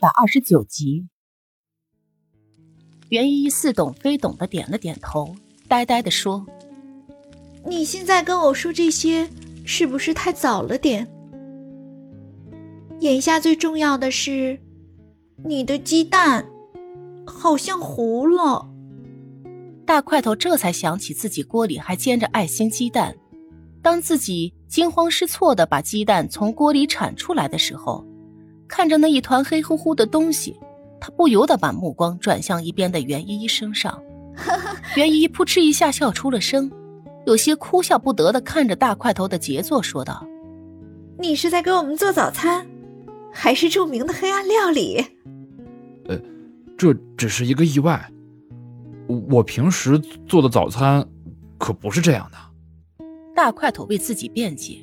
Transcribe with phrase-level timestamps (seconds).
[0.00, 1.08] 百二十九集，
[3.10, 5.36] 袁依依似懂非懂的点了点头，
[5.68, 6.46] 呆呆的说
[7.68, 9.28] ：“你现在跟我说这些，
[9.66, 11.06] 是不是太早了点？
[13.00, 14.58] 眼下最重要的是，
[15.44, 16.48] 你的鸡蛋
[17.26, 18.70] 好像糊了。”
[19.84, 23.14] 大块头这才想起自己锅里还煎着爱心鸡蛋，
[23.82, 28.02] 当自己惊慌失措的把鸡蛋从锅里铲出来的时候。
[28.70, 30.58] 看着那一团黑乎乎的东西，
[31.00, 34.00] 他不由得把目光转向一边的袁依依身上。
[34.96, 36.70] 袁依依扑哧一下笑出了声，
[37.26, 40.24] 有些哭笑不得的看着大块头的杰作说道
[41.18, 42.64] ：“你是在给我们做早餐，
[43.32, 45.04] 还是著名的黑暗料理
[46.08, 46.18] ？”“呃，
[46.78, 48.08] 这只是一个意外。
[49.28, 51.04] 我平时做的早餐
[51.58, 52.38] 可不是这样的。”
[53.34, 54.78] 大块头为自己辩解，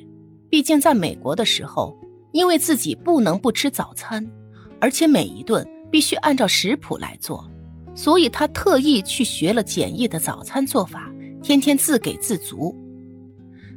[0.50, 1.96] 毕竟在美国的时候。
[2.32, 4.26] 因为自己不能不吃早餐，
[4.80, 7.48] 而且每一顿必须按照食谱来做，
[7.94, 11.10] 所以他特意去学了简易的早餐做法，
[11.42, 12.76] 天天自给自足。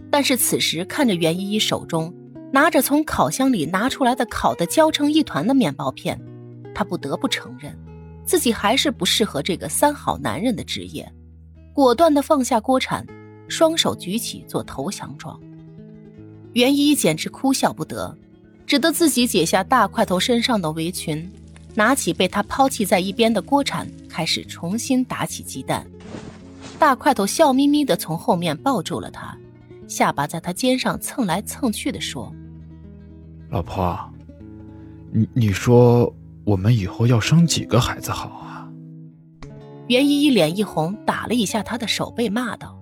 [0.10, 2.14] 但是此时看着袁依依手中
[2.52, 6.20] 拿着从烤箱里拿出来的烤的焦成一团的面包片，
[6.76, 7.74] 他不得不承认，
[8.26, 11.10] 自己还是不适合这个三好男人的职业，
[11.74, 13.08] 果断的放下锅铲，
[13.48, 15.40] 双手举起做投降状。
[16.52, 18.18] 袁依依简直哭笑不得。
[18.72, 21.30] 只得自己解下大块头身上的围裙，
[21.76, 25.86] 拿起被他抛弃在一边的锅铲，开始重新打起鸡蛋。
[26.80, 29.38] 大块头笑眯眯地从后面抱住了他，
[29.90, 32.34] 下巴在他肩上蹭来蹭去的说
[33.52, 34.00] ：“老婆，
[35.12, 36.10] 你你说
[36.46, 38.72] 我们以后要生几个孩子好啊？”
[39.90, 42.80] 袁依依脸一红，打了一下他的手背，骂道：“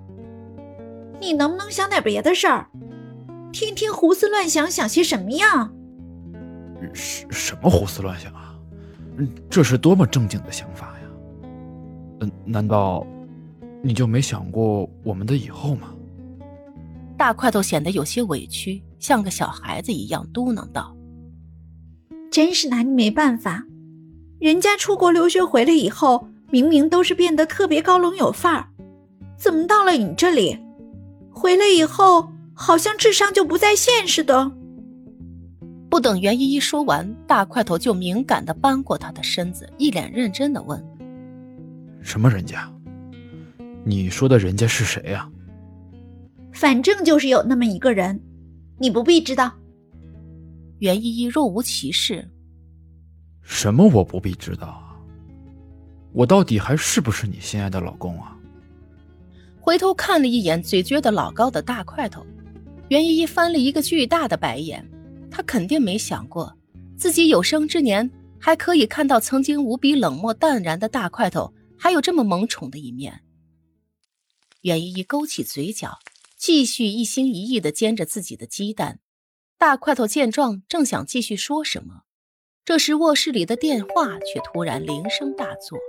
[1.20, 2.68] 你能不能想点别的事儿？
[3.52, 5.72] 天天胡思乱想，想些什么呀？”
[6.94, 8.56] 什什么胡思乱想啊？
[9.50, 11.08] 这是多么正经的想法呀！
[12.22, 13.06] 嗯，难道
[13.82, 15.94] 你就没想过我们的以后吗？
[17.18, 20.96] 大块头显得有些委屈，像个小孩子一样嘟囔道
[22.32, 23.66] ：“真是拿你没办法，
[24.40, 28.70] 人家出国留学回来以后，明明都是变得特别高冷有范儿，
[29.38, 30.58] 怎么到了你这里，
[31.30, 34.54] 回来以后好像智商就不在线似的？”
[35.90, 40.82] 不等袁依依说完，大块头就敏感的扳过她的身子，一脸认真的问
[42.02, 42.72] ：“什么人家？
[43.84, 45.28] 你说的人家是谁呀？”
[46.54, 48.22] 反正就是有那么一个人，
[48.78, 49.52] 你不必知道。
[50.78, 52.30] 袁依依若无其事
[53.42, 54.96] ：“什么我不必知道啊？
[56.14, 58.38] 我到底还是不是你心爱的老公啊？”
[59.60, 62.26] 回头看了一眼嘴撅得老高的大块头，
[62.90, 64.88] 袁依依翻了一个巨大的白眼。
[65.40, 66.54] 他肯定没想过，
[66.98, 68.12] 自己有生之年
[68.42, 73.22] 还可以看到曾经无比冷漠淡然的大块头，还有这么萌宠的一面。
[74.64, 75.98] 袁依依勾起嘴角，
[76.36, 79.00] 继续一心一意地煎着自己的鸡蛋。
[79.58, 82.02] 大块头见状，正想继续说什么，
[82.66, 85.80] 这时卧室里的电话却突然铃声大作。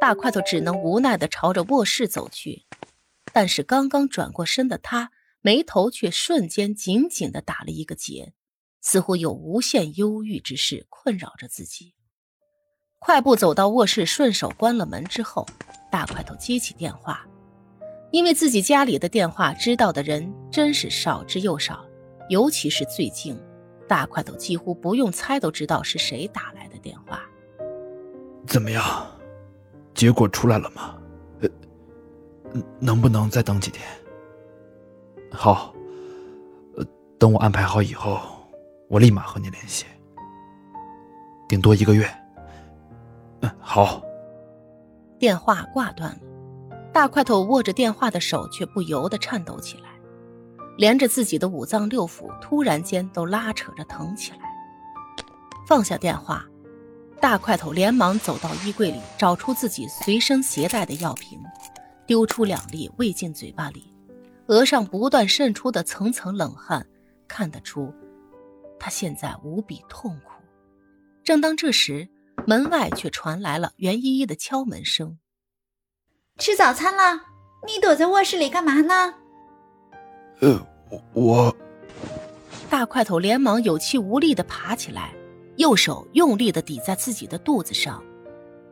[0.00, 2.64] 大块头只能无奈地朝着卧室走去，
[3.34, 5.12] 但是刚刚转过身的他。
[5.42, 8.32] 眉头却瞬间紧紧的打了一个结，
[8.86, 11.92] 似乎有无限忧郁之事困扰着自己。
[13.00, 15.44] 快步走到卧室，顺手关了门之后，
[15.90, 17.26] 大块头接起电话。
[18.12, 21.84] 因为自己家里的电话知道的人真是少之又少，
[22.28, 23.36] 尤其是最近，
[23.88, 27.28] 大块头几乎不用猜都知道是谁打来的电话。
[28.46, 29.04] 怎么样？
[29.94, 30.96] 结果出来了吗？
[31.40, 31.48] 呃，
[32.78, 33.84] 能不能再等几天？
[35.32, 35.74] 好，
[36.76, 36.86] 呃，
[37.18, 38.20] 等我安排好以后，
[38.88, 39.86] 我立马和你联系。
[41.48, 42.08] 顶多一个月。
[43.40, 44.02] 嗯，好。
[45.18, 46.18] 电话挂断了，
[46.92, 49.90] 大块头握着电话的手却不由得颤抖起来，
[50.76, 54.38] 连着自己的五脏六腑突然间都拉扯着疼起来。
[55.66, 56.44] 放下电话，
[57.20, 61.40] 大块头连忙走到衣柜里，找出自己随身携带的药瓶，
[62.06, 63.92] 丢出两粒喂进嘴巴里。
[64.46, 66.86] 额上不断渗出的层层冷汗，
[67.26, 67.92] 看得出，
[68.78, 70.32] 他现在无比痛苦。
[71.24, 72.08] 正当这时，
[72.46, 75.18] 门外却传来了袁依依的敲门声。
[76.38, 77.22] 吃早餐了，
[77.66, 79.14] 你躲在卧室里干嘛呢？
[80.40, 80.66] 呃，
[81.14, 81.54] 我……
[82.68, 85.14] 大块头连忙有气无力的爬起来，
[85.56, 88.02] 右手用力的抵在自己的肚子上，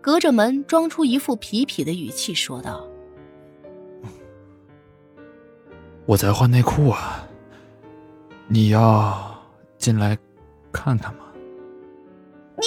[0.00, 2.86] 隔着门装出一副痞痞的语气说道。
[6.06, 7.26] 我在换内裤啊，
[8.46, 9.33] 你要
[9.84, 10.16] 进来
[10.72, 11.26] 看看嘛
[12.56, 12.64] 你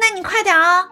[0.00, 0.88] 那你快点啊